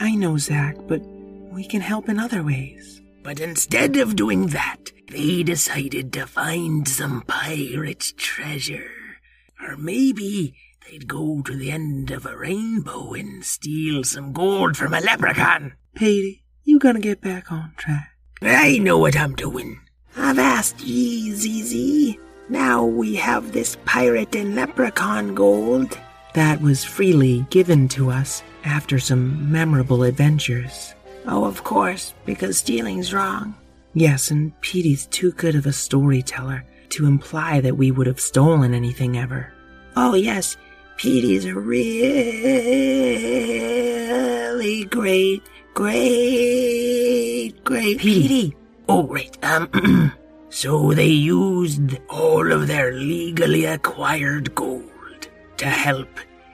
I 0.00 0.14
know, 0.14 0.38
Zack, 0.38 0.76
but 0.88 1.02
we 1.52 1.64
can 1.66 1.80
help 1.80 2.08
in 2.08 2.18
other 2.18 2.42
ways. 2.42 3.00
But 3.22 3.40
instead 3.40 3.96
of 3.96 4.16
doing 4.16 4.48
that, 4.48 4.90
they 5.08 5.42
decided 5.42 6.12
to 6.14 6.26
find 6.26 6.88
some 6.88 7.22
pirate 7.22 8.12
treasure. 8.16 8.90
Or 9.62 9.76
maybe 9.76 10.56
they'd 10.90 11.06
go 11.06 11.42
to 11.42 11.56
the 11.56 11.70
end 11.70 12.10
of 12.10 12.26
a 12.26 12.36
rainbow 12.36 13.12
and 13.12 13.44
steal 13.44 14.02
some 14.02 14.32
gold 14.32 14.76
from 14.76 14.94
a 14.94 15.00
leprechaun. 15.00 15.74
Petey, 15.94 16.42
you 16.64 16.78
gonna 16.78 17.00
get 17.00 17.20
back 17.20 17.52
on 17.52 17.74
track. 17.76 18.08
I 18.40 18.78
know 18.78 18.98
what 18.98 19.16
I'm 19.16 19.36
doing. 19.36 19.78
I've 20.16 20.38
asked 20.38 20.80
ye, 20.80 21.32
Zizi. 21.32 22.18
Now 22.48 22.84
we 22.84 23.14
have 23.16 23.52
this 23.52 23.76
pirate 23.84 24.34
and 24.34 24.56
leprechaun 24.56 25.34
gold. 25.34 25.96
That 26.34 26.60
was 26.62 26.82
freely 26.84 27.46
given 27.50 27.88
to 27.88 28.10
us 28.10 28.42
after 28.64 28.98
some 28.98 29.52
memorable 29.52 30.02
adventures. 30.02 30.94
Oh, 31.26 31.44
of 31.44 31.62
course, 31.62 32.14
because 32.24 32.58
stealing's 32.58 33.12
wrong. 33.12 33.54
Yes, 33.94 34.30
and 34.30 34.58
Petey's 34.62 35.06
too 35.06 35.32
good 35.32 35.54
of 35.54 35.66
a 35.66 35.72
storyteller 35.72 36.64
to 36.90 37.06
imply 37.06 37.60
that 37.60 37.76
we 37.76 37.90
would 37.90 38.06
have 38.06 38.20
stolen 38.20 38.72
anything 38.72 39.18
ever. 39.18 39.52
Oh, 39.94 40.14
yes, 40.14 40.56
Petey's 40.96 41.44
a 41.44 41.54
really 41.54 41.82
great, 44.84 45.42
great, 45.74 47.52
great 47.62 47.98
Petey. 47.98 48.28
Petey. 48.28 48.56
Oh, 48.88 49.06
right. 49.06 49.36
Um, 49.44 50.12
so 50.48 50.94
they 50.94 51.08
used 51.08 51.98
all 52.08 52.50
of 52.50 52.68
their 52.68 52.92
legally 52.92 53.66
acquired 53.66 54.54
gold 54.54 54.91
to 55.62 55.68
help 55.68 56.08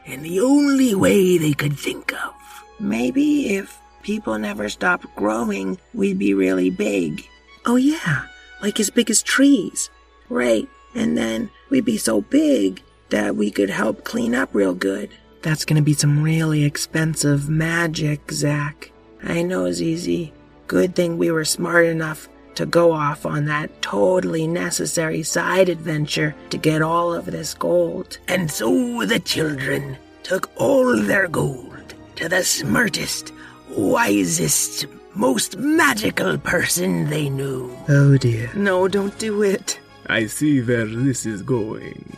in 0.05 0.23
the 0.23 0.41
only 0.41 0.95
way 0.95 1.39
they 1.39 1.55
could 1.55 1.79
think 1.79 2.13
of. 2.13 2.35
Maybe 2.79 3.57
if 3.57 3.81
people 4.03 4.39
never 4.39 4.69
stopped 4.69 5.07
growing, 5.17 5.79
we'd 5.95 6.19
be 6.19 6.35
really 6.35 6.69
big. 6.69 7.27
Oh, 7.65 7.77
yeah, 7.77 8.27
like 8.63 8.79
as 8.79 8.91
big 8.91 9.11
as 9.11 9.23
trees. 9.23 9.91
Right, 10.29 10.69
and 10.95 11.17
then 11.17 11.51
we'd 11.71 11.87
be 11.87 11.97
so 11.97 12.21
big 12.21 12.83
that 13.09 13.35
we 13.35 13.51
could 13.51 13.71
help 13.71 14.05
clean 14.05 14.35
up 14.35 14.55
real 14.55 14.75
good. 14.75 15.09
That's 15.41 15.65
gonna 15.65 15.83
be 15.83 15.95
some 15.95 16.23
really 16.23 16.65
expensive 16.65 17.49
magic, 17.49 18.31
Zack. 18.31 18.93
I 19.23 19.43
know, 19.43 19.73
Zizi. 19.73 20.35
Good 20.67 20.95
thing 20.95 21.17
we 21.17 21.31
were 21.31 21.47
smart 21.47 21.87
enough 21.87 22.29
to 22.59 22.67
go 22.67 22.91
off 22.91 23.25
on 23.25 23.45
that 23.45 23.71
totally 23.83 24.45
necessary 24.45 25.23
side 25.23 25.69
adventure 25.69 26.35
to 26.51 26.59
get 26.59 26.83
all 26.83 27.15
of 27.15 27.27
this 27.27 27.55
gold. 27.55 28.19
And 28.27 28.51
so 28.51 29.05
the 29.07 29.21
children 29.21 29.97
took 30.25 30.51
all 30.57 30.97
their 30.97 31.29
gold 31.29 31.95
to 32.17 32.29
the 32.29 32.43
smartest, 32.43 33.33
wisest, 33.71 34.87
most 35.15 35.57
magical 35.57 36.37
person 36.37 37.09
they 37.09 37.31
knew. 37.31 37.73
Oh 37.89 38.17
dear. 38.17 38.51
No, 38.57 38.89
don't 38.89 39.17
do 39.21 39.45
it. 39.45 39.79
I 40.09 40.27
see 40.27 40.61
where 40.61 40.87
this 40.87 41.27
is 41.27 41.43
going. 41.43 42.13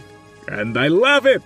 And 0.49 0.79
I 0.79 0.89
love 0.89 1.27
it! 1.27 1.43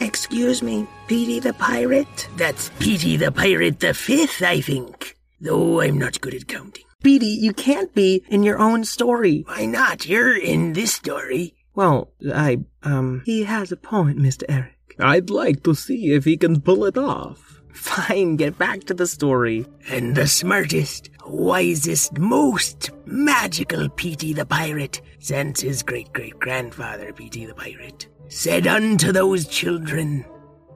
Excuse 0.00 0.62
me, 0.62 0.86
Petey 1.08 1.40
the 1.40 1.52
Pirate? 1.52 2.26
That's 2.38 2.70
Petey 2.78 3.18
the 3.18 3.30
Pirate 3.30 3.80
the 3.80 3.92
Fifth, 3.92 4.42
I 4.42 4.62
think. 4.62 5.18
Though 5.42 5.82
I'm 5.82 5.98
not 5.98 6.22
good 6.22 6.32
at 6.32 6.48
counting. 6.48 6.84
Petey, 7.02 7.26
you 7.26 7.52
can't 7.52 7.94
be 7.94 8.22
in 8.28 8.42
your 8.42 8.58
own 8.58 8.84
story. 8.84 9.44
Why 9.46 9.66
not? 9.66 10.06
You're 10.06 10.36
in 10.36 10.74
this 10.74 10.92
story. 10.92 11.54
Well, 11.74 12.12
I, 12.32 12.58
um. 12.82 13.22
He 13.24 13.44
has 13.44 13.72
a 13.72 13.76
point, 13.76 14.18
Mr. 14.18 14.44
Eric. 14.48 14.96
I'd 14.98 15.30
like 15.30 15.62
to 15.64 15.74
see 15.74 16.12
if 16.12 16.24
he 16.24 16.36
can 16.36 16.60
pull 16.60 16.84
it 16.84 16.98
off. 16.98 17.62
Fine, 17.72 18.36
get 18.36 18.58
back 18.58 18.84
to 18.84 18.94
the 18.94 19.06
story. 19.06 19.64
And 19.88 20.14
the 20.14 20.26
smartest, 20.26 21.08
wisest, 21.26 22.18
most 22.18 22.90
magical 23.06 23.88
Petey 23.88 24.32
the 24.32 24.44
Pirate, 24.44 25.00
since 25.20 25.60
his 25.60 25.82
great 25.82 26.12
great 26.12 26.38
grandfather, 26.38 27.12
Petey 27.12 27.46
the 27.46 27.54
Pirate, 27.54 28.08
said 28.28 28.66
unto 28.66 29.12
those 29.12 29.46
children, 29.46 30.24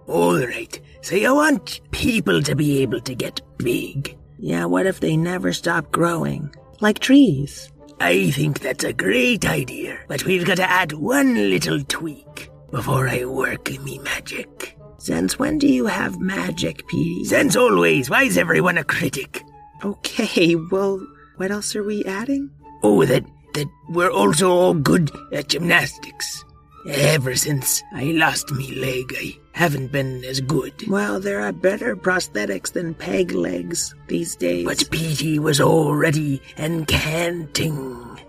All 0.06 0.38
right, 0.38 0.80
so 1.02 1.16
you 1.16 1.34
want 1.34 1.80
people 1.90 2.42
to 2.42 2.54
be 2.54 2.80
able 2.80 3.00
to 3.00 3.14
get 3.14 3.42
big. 3.58 4.16
Yeah, 4.44 4.66
what 4.66 4.84
if 4.84 5.00
they 5.00 5.16
never 5.16 5.54
stop 5.54 5.90
growing? 5.90 6.54
Like 6.82 6.98
trees. 6.98 7.72
I 7.98 8.30
think 8.30 8.60
that's 8.60 8.84
a 8.84 8.92
great 8.92 9.46
idea, 9.46 9.98
but 10.06 10.26
we've 10.26 10.44
got 10.44 10.58
to 10.58 10.70
add 10.70 10.92
one 10.92 11.34
little 11.48 11.82
tweak 11.84 12.50
before 12.70 13.08
I 13.08 13.24
work 13.24 13.70
me 13.80 13.98
magic. 14.00 14.76
Since 14.98 15.38
when 15.38 15.56
do 15.56 15.66
you 15.66 15.86
have 15.86 16.20
magic, 16.20 16.86
Petey? 16.88 17.24
Since 17.24 17.56
always, 17.56 18.10
Why 18.10 18.24
is 18.24 18.36
everyone 18.36 18.76
a 18.76 18.84
critic? 18.84 19.42
Okay, 19.82 20.54
well, 20.70 21.00
what 21.38 21.50
else 21.50 21.74
are 21.74 21.82
we 21.82 22.04
adding? 22.04 22.50
Oh, 22.82 23.02
that 23.06 23.24
that 23.54 23.68
we're 23.88 24.12
also 24.12 24.50
all 24.50 24.74
good 24.74 25.10
at 25.32 25.48
gymnastics. 25.48 26.44
Ever 26.86 27.34
since 27.34 27.82
I 27.92 28.04
lost 28.04 28.52
me 28.52 28.74
leg, 28.74 29.14
I 29.18 29.38
haven't 29.52 29.90
been 29.90 30.22
as 30.24 30.40
good. 30.40 30.74
Well, 30.88 31.18
there 31.18 31.40
are 31.40 31.52
better 31.52 31.96
prosthetics 31.96 32.72
than 32.72 32.94
peg 32.94 33.32
legs 33.32 33.94
these 34.06 34.36
days. 34.36 34.66
But 34.66 34.90
Petey 34.90 35.38
was 35.38 35.60
already 35.60 36.42
encanting. 36.56 38.20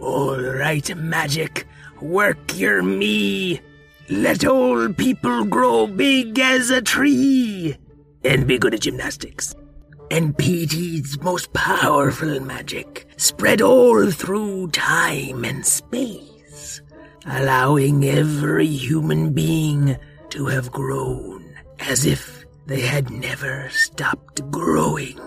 All 0.00 0.40
right, 0.40 0.96
magic, 0.96 1.66
work 2.00 2.56
your 2.56 2.82
me. 2.82 3.60
Let 4.08 4.46
all 4.46 4.90
people 4.94 5.44
grow 5.44 5.86
big 5.86 6.38
as 6.38 6.70
a 6.70 6.80
tree 6.80 7.76
and 8.24 8.46
be 8.46 8.58
good 8.58 8.72
at 8.72 8.80
gymnastics. 8.80 9.54
And 10.10 10.36
Petey's 10.38 11.20
most 11.20 11.52
powerful 11.52 12.40
magic 12.40 13.06
spread 13.18 13.60
all 13.60 14.10
through 14.10 14.68
time 14.68 15.44
and 15.44 15.66
space, 15.66 16.27
allowing 17.26 18.04
every 18.04 18.66
human 18.66 19.32
being 19.32 19.96
to 20.30 20.46
have 20.46 20.70
grown 20.70 21.54
as 21.80 22.04
if 22.06 22.44
they 22.66 22.80
had 22.80 23.10
never 23.10 23.68
stopped 23.70 24.50
growing. 24.50 25.18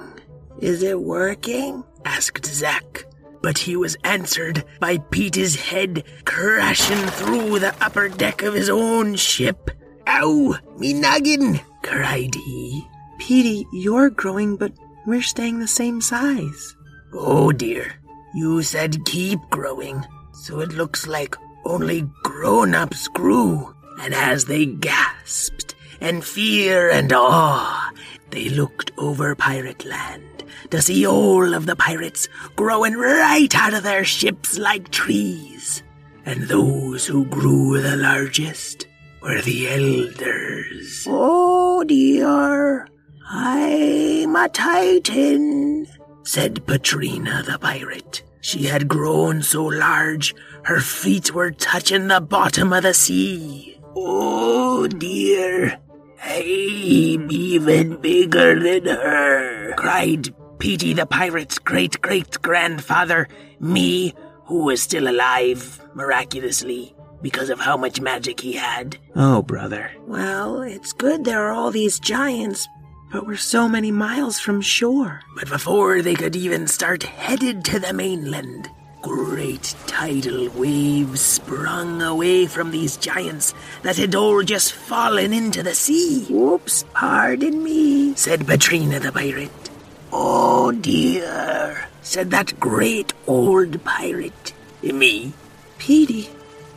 Is 0.59 0.83
it 0.83 0.99
working? 0.99 1.83
asked 2.05 2.45
Zack. 2.45 3.05
But 3.41 3.57
he 3.57 3.75
was 3.75 3.97
answered 4.03 4.63
by 4.79 4.99
Pete's 4.99 5.55
head 5.55 6.03
crashing 6.25 7.07
through 7.07 7.57
the 7.57 7.75
upper 7.81 8.07
deck 8.09 8.43
of 8.43 8.53
his 8.53 8.69
own 8.69 9.15
ship. 9.15 9.71
Ow, 10.07 10.55
me 10.77 10.93
noggin! 10.93 11.59
cried 11.81 12.35
he. 12.35 12.87
Petey, 13.17 13.65
you're 13.73 14.11
growing, 14.11 14.55
but 14.57 14.73
we're 15.07 15.23
staying 15.23 15.59
the 15.59 15.67
same 15.67 16.01
size. 16.01 16.75
Oh 17.13 17.51
dear, 17.51 17.93
you 18.35 18.61
said 18.61 19.05
keep 19.05 19.39
growing, 19.49 20.05
so 20.33 20.59
it 20.59 20.73
looks 20.73 21.07
like 21.07 21.35
only 21.65 22.01
grown 22.23 22.75
ups 22.75 23.07
grew. 23.09 23.75
And 23.99 24.13
as 24.13 24.45
they 24.45 24.65
gasped, 24.65 25.75
in 25.99 26.21
fear 26.21 26.89
and 26.89 27.13
awe, 27.13 27.91
they 28.31 28.49
looked 28.49 28.91
over 28.97 29.35
Pirate 29.35 29.85
Land 29.85 30.43
to 30.71 30.81
see 30.81 31.05
all 31.05 31.53
of 31.53 31.65
the 31.65 31.75
pirates 31.75 32.27
growing 32.55 32.93
right 32.93 33.53
out 33.55 33.73
of 33.73 33.83
their 33.83 34.03
ships 34.03 34.57
like 34.57 34.89
trees. 34.89 35.83
And 36.25 36.43
those 36.43 37.05
who 37.05 37.25
grew 37.25 37.81
the 37.81 37.97
largest 37.97 38.87
were 39.21 39.41
the 39.41 39.69
elders. 39.69 41.05
Oh 41.07 41.83
dear, 41.83 42.87
I'm 43.29 44.35
a 44.35 44.49
titan, 44.49 45.87
said 46.23 46.65
Patrina 46.65 47.43
the 47.45 47.59
pirate. 47.59 48.23
She 48.41 48.65
had 48.65 48.87
grown 48.87 49.43
so 49.43 49.65
large 49.65 50.33
her 50.63 50.79
feet 50.79 51.33
were 51.33 51.51
touching 51.51 52.07
the 52.07 52.21
bottom 52.21 52.73
of 52.73 52.83
the 52.83 52.93
sea. 52.93 53.79
Oh 53.95 54.87
dear, 54.87 55.79
I'm 56.23 57.31
even 57.31 57.97
bigger 57.97 58.59
than 58.59 58.85
her, 58.85 59.73
cried 59.75 60.33
Petey 60.59 60.93
the 60.93 61.05
pirate's 61.05 61.57
great 61.57 62.01
great 62.01 62.41
grandfather, 62.41 63.27
me, 63.59 64.13
who 64.45 64.63
was 64.65 64.81
still 64.81 65.07
alive, 65.07 65.83
miraculously, 65.95 66.93
because 67.21 67.49
of 67.49 67.59
how 67.59 67.75
much 67.77 67.99
magic 67.99 68.39
he 68.39 68.53
had. 68.53 68.97
Oh, 69.15 69.41
brother. 69.41 69.91
Well, 70.05 70.61
it's 70.61 70.93
good 70.93 71.25
there 71.25 71.47
are 71.47 71.53
all 71.53 71.71
these 71.71 71.99
giants, 71.99 72.67
but 73.11 73.25
we're 73.25 73.37
so 73.37 73.67
many 73.67 73.91
miles 73.91 74.39
from 74.39 74.61
shore. 74.61 75.21
But 75.35 75.49
before 75.49 76.01
they 76.01 76.13
could 76.15 76.35
even 76.35 76.67
start 76.67 77.03
headed 77.03 77.65
to 77.65 77.79
the 77.79 77.93
mainland, 77.93 78.69
great 79.01 79.75
tidal 79.87 80.49
waves 80.49 81.21
sprung 81.21 82.01
away 82.01 82.45
from 82.45 82.71
these 82.71 82.97
giants 82.97 83.53
that 83.81 83.97
had 83.97 84.13
all 84.13 84.43
just 84.43 84.73
fallen 84.73 85.33
into 85.33 85.63
the 85.63 85.73
sea. 85.73 86.25
Whoops, 86.29 86.85
pardon 86.93 87.63
me, 87.63 88.13
said 88.15 88.45
Patrina 88.45 88.99
the 88.99 89.11
pirate. 89.11 89.69
Oh 90.11 90.71
dear, 90.71 91.87
said 92.01 92.31
that 92.31 92.59
great 92.59 93.13
old 93.25 93.83
pirate. 93.83 94.53
Me? 94.83 95.33
Petey, 95.77 96.29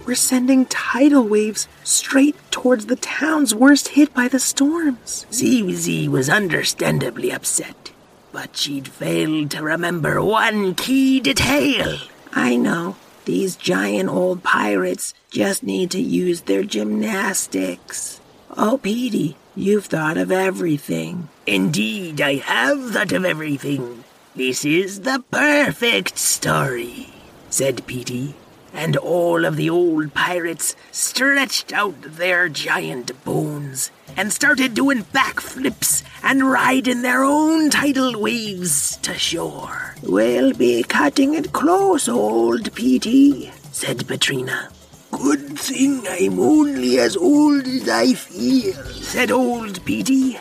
we're 0.06 0.14
sending 0.14 0.66
tidal 0.66 1.26
waves 1.26 1.68
straight 1.82 2.36
towards 2.50 2.86
the 2.86 2.96
towns 2.96 3.54
worst 3.54 3.88
hit 3.88 4.14
by 4.14 4.28
the 4.28 4.38
storms. 4.38 5.26
Zizi 5.32 6.08
was 6.08 6.30
understandably 6.30 7.32
upset, 7.32 7.92
but 8.32 8.56
she'd 8.56 8.88
failed 8.88 9.50
to 9.50 9.62
remember 9.62 10.22
one 10.22 10.74
key 10.74 11.20
detail. 11.20 11.98
I 12.34 12.56
know. 12.56 12.96
These 13.24 13.56
giant 13.56 14.10
old 14.10 14.42
pirates 14.42 15.14
just 15.30 15.62
need 15.62 15.90
to 15.92 16.00
use 16.00 16.42
their 16.42 16.62
gymnastics. 16.62 18.20
Oh, 18.56 18.78
Petey, 18.78 19.36
you've 19.56 19.86
thought 19.86 20.18
of 20.18 20.30
everything. 20.30 21.28
Indeed, 21.46 22.20
I 22.20 22.36
have 22.36 22.90
thought 22.90 23.12
of 23.12 23.24
everything. 23.24 24.04
This 24.36 24.64
is 24.64 25.00
the 25.02 25.22
perfect 25.30 26.18
story, 26.18 27.08
said 27.50 27.86
Petey, 27.86 28.34
and 28.72 28.96
all 28.96 29.44
of 29.44 29.56
the 29.56 29.70
old 29.70 30.12
pirates 30.12 30.74
stretched 30.90 31.72
out 31.72 31.94
their 32.02 32.48
giant 32.48 33.24
bones 33.24 33.90
and 34.16 34.32
started 34.32 34.74
doing 34.74 35.04
backflips 35.04 36.02
and 36.22 36.50
riding 36.50 37.02
their 37.02 37.22
own 37.22 37.70
tidal 37.70 38.20
waves 38.20 38.96
to 38.98 39.14
shore. 39.14 39.94
We'll 40.02 40.52
be 40.52 40.82
cutting 40.82 41.34
it 41.34 41.52
close, 41.52 42.08
old 42.08 42.74
Petey, 42.74 43.52
said 43.72 44.06
Patrina. 44.06 44.70
Good 45.10 45.58
thing 45.58 46.06
I'm 46.08 46.40
only 46.40 46.98
as 46.98 47.16
old 47.16 47.66
as 47.66 47.88
I 47.88 48.14
feel, 48.14 48.74
said 48.94 49.30
old 49.30 49.84
Petey. 49.84 50.38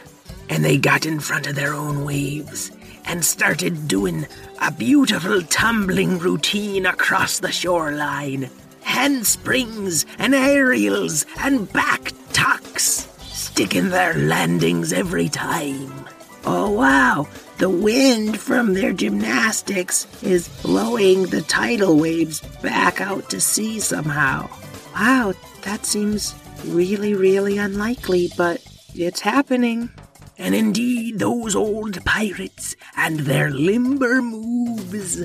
And 0.50 0.64
they 0.64 0.78
got 0.78 1.06
in 1.06 1.20
front 1.20 1.48
of 1.48 1.56
their 1.56 1.74
own 1.74 2.06
waves 2.06 2.72
and 3.06 3.24
started 3.24 3.88
doing 3.88 4.26
a 4.62 4.72
beautiful 4.72 5.42
tumbling 5.44 6.20
routine 6.20 6.86
across 6.86 7.40
the 7.40 7.52
shoreline. 7.52 8.50
Handsprings 8.82 10.06
and 10.18 10.34
aerials 10.34 11.26
and 11.40 11.72
back 11.72 12.14
tucks, 12.32 13.08
sticking 13.44 13.90
their 13.90 14.14
landings 14.14 14.94
every 14.94 15.30
time. 15.30 16.08
Oh, 16.46 16.72
wow. 16.72 17.28
The 17.58 17.70
wind 17.70 18.40
from 18.40 18.74
their 18.74 18.94
gymnastics 18.94 20.08
is 20.24 20.50
blowing 20.62 21.24
the 21.28 21.42
tidal 21.42 22.00
waves 22.00 22.42
back 22.62 23.00
out 23.00 23.30
to 23.30 23.40
sea 23.40 23.80
somehow. 23.80 24.50
Wow, 24.94 25.34
that 25.62 25.86
seems 25.86 26.36
really, 26.66 27.14
really 27.14 27.58
unlikely, 27.58 28.32
but 28.38 28.62
it's 28.96 29.22
happening. 29.22 29.90
And 30.38 30.56
indeed, 30.56 31.20
those 31.20 31.56
old 31.56 32.04
pirates 32.06 32.76
and 32.98 33.20
their 33.20 33.50
limber 33.52 34.22
moves 34.22 35.24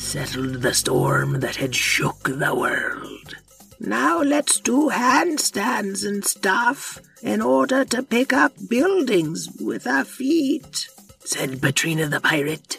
settled 0.00 0.62
the 0.62 0.74
storm 0.74 1.40
that 1.40 1.56
had 1.56 1.74
shook 1.74 2.22
the 2.22 2.54
world. 2.54 3.13
Now 3.86 4.22
let's 4.22 4.60
do 4.60 4.88
handstands 4.88 6.06
and 6.06 6.24
stuff 6.24 7.00
in 7.22 7.42
order 7.42 7.84
to 7.84 8.02
pick 8.02 8.32
up 8.32 8.54
buildings 8.68 9.48
with 9.60 9.86
our 9.86 10.06
feet, 10.06 10.88
said 11.24 11.60
Patrina 11.60 12.06
the 12.06 12.20
pirate. 12.20 12.78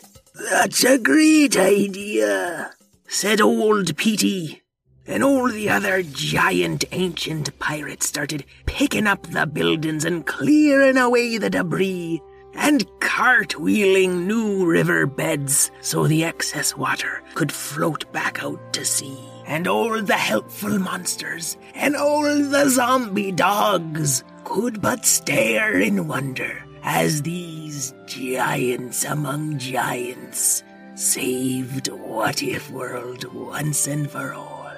That's 0.50 0.84
a 0.84 0.98
great 0.98 1.58
idea, 1.58 2.72
said 3.08 3.40
old 3.40 3.96
Petey. 3.98 4.64
And 5.06 5.24
all 5.24 5.52
the 5.52 5.70
other 5.70 6.02
giant 6.02 6.86
ancient 6.92 7.58
pirates 7.60 8.08
started 8.08 8.44
picking 8.66 9.06
up 9.06 9.28
the 9.28 9.46
buildings 9.46 10.06
and 10.06 10.26
clearing 10.26 10.98
away 10.98 11.38
the 11.38 11.52
debris 11.52 12.20
and 12.56 12.84
cartwheeling 13.00 14.26
new 14.26 14.66
river 14.66 15.06
beds 15.06 15.70
so 15.82 16.08
the 16.08 16.24
excess 16.24 16.76
water 16.76 17.22
could 17.36 17.52
float 17.52 18.12
back 18.12 18.44
out 18.44 18.74
to 18.74 18.84
sea. 18.84 19.35
And 19.46 19.68
all 19.68 20.02
the 20.02 20.14
helpful 20.14 20.80
monsters 20.80 21.58
and 21.74 21.96
all 21.96 22.24
the 22.24 22.70
zombie 22.70 23.32
dogs 23.32 24.24
could 24.44 24.82
but 24.82 25.06
stare 25.06 25.80
in 25.80 26.08
wonder 26.08 26.64
as 26.84 27.22
these 27.22 27.94
giants 28.06 29.04
among 29.06 29.58
giants 29.58 30.64
saved 30.96 31.90
What 31.90 32.42
If 32.42 32.72
World 32.72 33.32
once 33.34 33.88
and 33.88 34.10
for 34.10 34.34
all. 34.34 34.72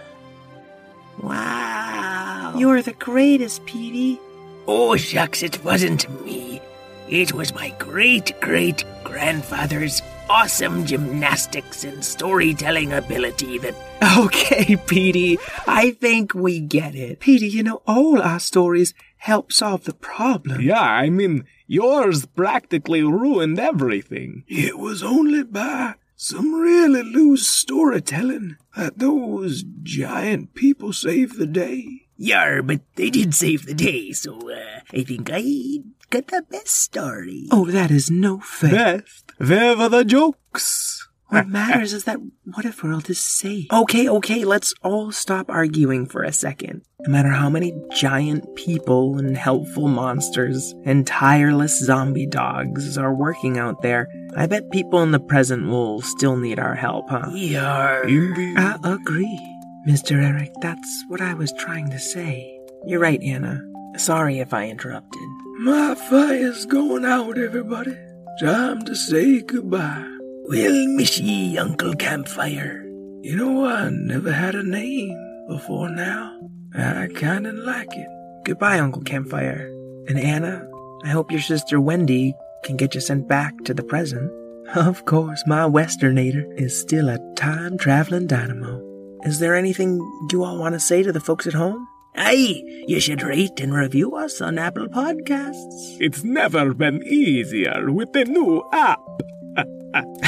Wow. 1.21 2.56
You're 2.58 2.82
the 2.82 2.93
greatest, 2.93 3.65
Petey. 3.65 4.19
Oh, 4.67 4.95
shucks, 4.95 5.43
it 5.43 5.63
wasn't 5.63 6.10
me. 6.25 6.62
It 7.10 7.34
was 7.34 7.53
my 7.53 7.69
great 7.80 8.39
great 8.41 8.84
grandfather's 9.03 10.01
awesome 10.29 10.85
gymnastics 10.85 11.83
and 11.83 12.03
storytelling 12.03 12.93
ability 12.93 13.57
that. 13.59 13.75
Okay, 14.17 14.75
Petey, 14.75 15.39
I 15.65 15.91
think 15.91 16.33
we 16.35 16.59
get 16.59 16.93
it. 16.93 17.19
Petey, 17.19 17.47
you 17.47 17.63
know, 17.63 17.81
all 17.87 18.21
our 18.21 18.39
stories 18.39 18.93
help 19.17 19.51
solve 19.51 19.85
the 19.85 19.93
problem. 19.93 20.61
Yeah, 20.61 20.79
I 20.81 21.09
mean, 21.09 21.45
yours 21.65 22.25
practically 22.27 23.01
ruined 23.01 23.59
everything. 23.59 24.43
It 24.47 24.77
was 24.77 25.01
only 25.01 25.43
by 25.43 25.95
some 26.15 26.53
really 26.53 27.03
loose 27.03 27.47
storytelling 27.47 28.57
that 28.75 28.99
those 28.99 29.63
giant 29.83 30.53
people 30.53 30.93
saved 30.93 31.37
the 31.37 31.47
day. 31.47 32.07
Yar, 32.17 32.61
but 32.63 32.81
they 32.95 33.09
did 33.11 33.35
save 33.35 33.65
the 33.65 33.75
day, 33.75 34.11
so 34.11 34.51
uh, 34.51 34.79
I 34.91 35.03
think 35.03 35.29
I 35.31 35.79
got 36.09 36.27
the 36.27 36.43
best 36.49 36.75
story. 36.75 37.47
Oh, 37.51 37.65
that 37.65 37.91
is 37.91 38.09
no 38.09 38.39
fair. 38.39 38.71
Best. 38.71 39.26
Where 39.38 39.78
were 39.78 39.89
the 39.89 40.04
jokes? 40.04 41.08
What 41.28 41.47
matters 41.47 41.93
is 41.93 42.06
that 42.06 42.19
What 42.45 42.65
If 42.65 42.84
World 42.84 43.10
is 43.10 43.19
safe. 43.19 43.67
Okay, 43.71 44.10
okay, 44.10 44.45
let's 44.45 44.73
all 44.82 45.12
stop 45.12 45.50
arguing 45.50 46.06
for 46.08 46.23
a 46.23 46.32
second. 46.32 46.82
No 47.02 47.12
matter 47.12 47.30
how 47.30 47.50
many 47.50 47.73
giant 47.93 48.56
people 48.56 49.19
and 49.19 49.38
helpful 49.38 49.89
monsters 49.89 50.73
and 50.86 51.06
tireless 51.06 51.78
zombie 51.80 52.26
dogs 52.26 52.97
are 52.97 53.13
working 53.13 53.60
out 53.60 53.82
there, 53.82 54.08
I 54.36 54.47
bet 54.47 54.71
people 54.71 55.04
in 55.04 55.12
the 55.12 55.19
present 55.19 55.67
will 55.67 56.02
still 56.02 56.38
need 56.38 56.58
our 56.60 56.76
help, 56.76 57.10
huh? 57.10 57.30
Yar. 57.34 58.06
I 58.08 58.80
agree. 58.84 59.39
Mr. 59.88 60.23
Eric, 60.23 60.54
that's 60.62 61.04
what 61.10 61.21
I 61.21 61.36
was 61.36 61.54
trying 61.54 61.91
to 61.91 62.00
say. 62.00 62.60
You're 62.86 63.02
right, 63.02 63.21
Anna. 63.21 63.62
Sorry 63.97 64.39
if 64.39 64.54
I 64.54 64.67
interrupted. 64.69 65.21
My 65.60 65.93
fire's 65.93 66.65
going 66.65 67.06
out, 67.06 67.38
everybody. 67.38 67.97
Time 68.39 68.84
to 68.84 68.95
say 68.95 69.41
goodbye. 69.41 70.06
We'll 70.43 70.88
miss 70.89 71.17
ye, 71.17 71.58
Uncle 71.58 71.95
Campfire. 71.95 72.84
You 73.23 73.36
know, 73.36 73.65
I 73.65 73.89
never 73.89 74.32
had 74.32 74.54
a 74.54 74.62
name 74.62 75.17
before 75.47 75.89
now. 75.89 76.38
I 76.76 77.08
kinda 77.15 77.52
like 77.52 77.91
it. 77.97 78.08
Goodbye, 78.45 78.78
Uncle 78.78 79.02
Campfire. 79.02 79.67
And 80.08 80.19
Anna, 80.19 80.67
I 81.04 81.08
hope 81.08 81.32
your 81.32 81.41
sister 81.41 81.82
Wendy 81.82 82.36
can 82.63 82.78
get 82.78 82.93
you 82.93 83.02
sent 83.02 83.28
back 83.28 83.63
to 83.63 83.73
the 83.73 83.82
present. 83.82 84.32
Of 84.76 85.06
course, 85.06 85.43
my 85.47 85.62
Westernator 85.67 86.45
is 86.62 86.80
still 86.80 87.10
a 87.10 87.34
time 87.36 87.76
traveling 87.80 88.28
dynamo. 88.28 88.84
Is 89.23 89.39
there 89.39 89.56
anything 89.56 89.97
you 90.32 90.43
all 90.43 90.60
want 90.60 90.73
to 90.73 90.80
say 90.80 91.02
to 91.02 91.12
the 91.12 91.19
folks 91.19 91.47
at 91.47 91.54
home? 91.54 91.88
Aye, 92.19 92.63
you 92.88 92.99
should 92.99 93.21
rate 93.21 93.60
and 93.60 93.73
review 93.73 94.15
us 94.15 94.41
on 94.41 94.58
Apple 94.58 94.88
Podcasts. 94.88 95.97
It's 95.99 96.23
never 96.23 96.73
been 96.73 97.03
easier 97.03 97.91
with 97.91 98.12
the 98.13 98.25
new 98.25 98.63
app. 98.73 98.99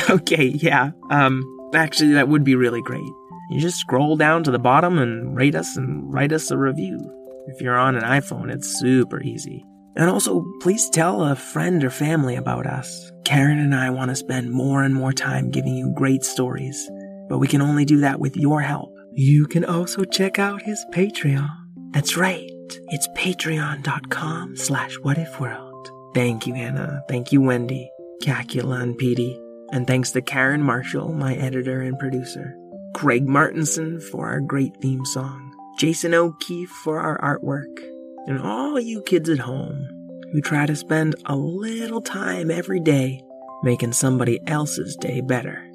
okay, 0.10 0.46
yeah. 0.46 0.92
Um, 1.10 1.44
actually, 1.74 2.14
that 2.14 2.28
would 2.28 2.44
be 2.44 2.56
really 2.56 2.84
great. 2.84 3.02
You 3.50 3.60
just 3.60 3.80
scroll 3.80 4.16
down 4.18 4.44
to 4.44 4.52
the 4.52 4.60
bottom 4.60 5.00
and 5.00 5.36
rate 5.36 5.56
us 5.56 5.76
and 5.78 6.14
write 6.14 6.32
us 6.32 6.52
a 6.52 6.58
review. 6.58 7.00
If 7.48 7.60
you're 7.60 7.78
on 7.78 7.96
an 7.96 8.04
iPhone, 8.04 8.54
it's 8.54 8.80
super 8.80 9.22
easy. 9.24 9.66
And 9.96 10.12
also, 10.12 10.46
please 10.62 10.88
tell 10.92 11.24
a 11.24 11.36
friend 11.36 11.84
or 11.84 11.90
family 11.90 12.36
about 12.36 12.68
us. 12.68 13.12
Karen 13.26 13.58
and 13.58 13.74
I 13.74 13.90
want 13.90 14.10
to 14.10 14.16
spend 14.16 14.52
more 14.52 14.84
and 14.84 14.94
more 14.94 15.12
time 15.12 15.50
giving 15.50 15.76
you 15.76 15.92
great 15.96 16.24
stories, 16.24 16.90
but 17.28 17.40
we 17.40 17.48
can 17.48 17.64
only 17.64 17.86
do 17.86 17.98
that 18.02 18.20
with 18.20 18.38
your 18.38 18.62
help. 18.62 18.96
You 19.14 19.48
can 19.48 19.66
also 19.66 20.04
check 20.04 20.38
out 20.38 20.62
his 20.62 20.86
Patreon. 20.94 21.50
That's 21.92 22.16
right. 22.18 22.50
It's 22.90 23.08
patreon.com 23.18 24.56
slash 24.56 24.96
whatifworld. 24.98 26.14
Thank 26.14 26.48
you, 26.48 26.56
Anna. 26.56 27.02
Thank 27.08 27.32
you, 27.32 27.42
Wendy, 27.42 27.90
Cacula, 28.22 28.82
and 28.82 28.98
Petey. 28.98 29.40
And 29.72 29.86
thanks 29.86 30.12
to 30.12 30.22
Karen 30.22 30.64
Marshall, 30.64 31.14
my 31.14 31.36
editor 31.36 31.82
and 31.82 31.98
producer. 31.98 32.56
Craig 32.96 33.28
Martinson 33.28 34.00
for 34.00 34.28
our 34.28 34.40
great 34.40 34.76
theme 34.82 35.06
song. 35.06 35.56
Jason 35.78 36.14
O'Keefe 36.14 36.70
for 36.70 37.00
our 37.00 37.20
artwork. 37.22 37.80
And 38.28 38.40
all 38.40 38.80
you 38.80 39.02
kids 39.04 39.30
at 39.30 39.40
home 39.40 39.88
who 40.32 40.42
try 40.42 40.66
to 40.66 40.76
spend 40.76 41.16
a 41.26 41.36
little 41.36 42.02
time 42.02 42.52
every 42.52 42.80
day 42.80 43.22
making 43.64 43.94
somebody 43.94 44.40
else's 44.48 44.96
day 44.96 45.22
better. 45.22 45.66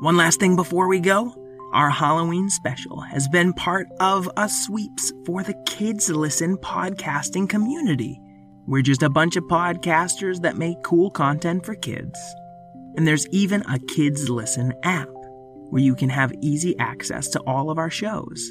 One 0.00 0.16
last 0.16 0.40
thing 0.40 0.56
before 0.56 0.88
we 0.88 1.00
go. 1.00 1.34
Our 1.72 1.90
Halloween 1.90 2.48
special 2.48 3.02
has 3.02 3.28
been 3.28 3.52
part 3.52 3.88
of 4.00 4.30
a 4.38 4.48
sweeps 4.48 5.12
for 5.26 5.42
the 5.42 5.52
Kids 5.66 6.08
Listen 6.08 6.56
podcasting 6.56 7.46
community. 7.46 8.18
We're 8.66 8.80
just 8.80 9.02
a 9.02 9.10
bunch 9.10 9.36
of 9.36 9.44
podcasters 9.44 10.40
that 10.40 10.56
make 10.56 10.82
cool 10.82 11.10
content 11.10 11.66
for 11.66 11.74
kids. 11.74 12.18
And 12.96 13.06
there's 13.06 13.26
even 13.32 13.62
a 13.68 13.78
Kids 13.80 14.30
Listen 14.30 14.72
app 14.82 15.10
where 15.68 15.82
you 15.82 15.94
can 15.94 16.08
have 16.08 16.32
easy 16.40 16.74
access 16.78 17.28
to 17.28 17.40
all 17.40 17.70
of 17.70 17.76
our 17.76 17.90
shows. 17.90 18.50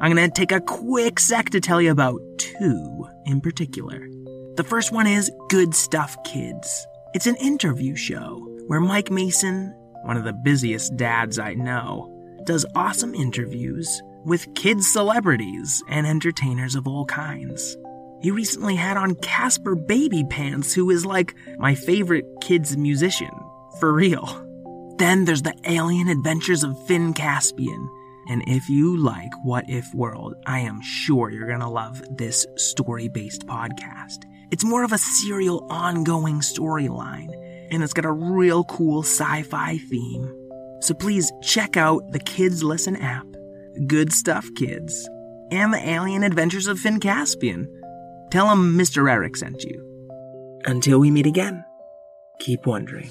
I'm 0.00 0.14
going 0.14 0.30
to 0.30 0.34
take 0.34 0.52
a 0.52 0.62
quick 0.62 1.20
sec 1.20 1.50
to 1.50 1.60
tell 1.60 1.82
you 1.82 1.90
about 1.90 2.18
two 2.38 3.06
in 3.26 3.42
particular. 3.42 4.08
The 4.56 4.64
first 4.66 4.90
one 4.90 5.06
is 5.06 5.30
Good 5.50 5.74
Stuff 5.74 6.16
Kids. 6.24 6.86
It's 7.12 7.26
an 7.26 7.36
interview 7.36 7.94
show 7.94 8.38
where 8.68 8.80
Mike 8.80 9.10
Mason, 9.10 9.74
one 10.04 10.16
of 10.16 10.24
the 10.24 10.32
busiest 10.32 10.96
dads 10.96 11.38
I 11.38 11.52
know, 11.52 12.14
does 12.48 12.64
awesome 12.74 13.14
interviews 13.14 14.02
with 14.24 14.54
kids 14.54 14.90
celebrities 14.90 15.82
and 15.90 16.06
entertainers 16.06 16.74
of 16.74 16.88
all 16.88 17.04
kinds. 17.04 17.76
He 18.22 18.30
recently 18.30 18.74
had 18.74 18.96
on 18.96 19.16
Caspar 19.16 19.76
Babypants, 19.76 20.72
who 20.72 20.88
is 20.88 21.04
like 21.04 21.34
my 21.58 21.74
favorite 21.74 22.24
kids 22.40 22.74
musician, 22.74 23.30
for 23.78 23.92
real. 23.92 24.24
Then 24.96 25.26
there's 25.26 25.42
the 25.42 25.54
alien 25.66 26.08
adventures 26.08 26.64
of 26.64 26.86
Finn 26.86 27.12
Caspian. 27.12 27.90
And 28.30 28.42
if 28.46 28.70
you 28.70 28.96
like 28.96 29.32
What 29.44 29.68
If 29.68 29.94
World, 29.94 30.34
I 30.46 30.60
am 30.60 30.80
sure 30.80 31.30
you're 31.30 31.50
gonna 31.50 31.70
love 31.70 32.02
this 32.16 32.46
story 32.56 33.08
based 33.08 33.46
podcast. 33.46 34.24
It's 34.50 34.64
more 34.64 34.84
of 34.84 34.92
a 34.92 34.98
serial 34.98 35.66
ongoing 35.68 36.40
storyline, 36.40 37.28
and 37.70 37.82
it's 37.82 37.92
got 37.92 38.06
a 38.06 38.10
real 38.10 38.64
cool 38.64 39.02
sci 39.02 39.42
fi 39.42 39.76
theme. 39.76 40.37
So 40.80 40.94
please 40.94 41.32
check 41.42 41.76
out 41.76 42.02
the 42.12 42.20
Kids 42.20 42.62
Listen 42.62 42.96
app, 42.96 43.26
Good 43.86 44.12
Stuff 44.12 44.46
Kids, 44.56 45.08
and 45.50 45.72
the 45.72 45.88
Alien 45.88 46.22
Adventures 46.22 46.66
of 46.66 46.78
Finn 46.78 47.00
Caspian. 47.00 47.66
Tell 48.30 48.50
him 48.50 48.76
Mr. 48.78 49.10
Eric 49.10 49.36
sent 49.36 49.64
you. 49.64 49.84
Until 50.64 50.98
we 50.98 51.10
meet 51.10 51.26
again, 51.26 51.64
keep 52.38 52.66
wondering. 52.66 53.10